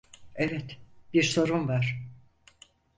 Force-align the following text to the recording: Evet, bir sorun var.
Evet, 0.35 0.77
bir 1.13 1.23
sorun 1.23 1.67
var. 1.67 2.01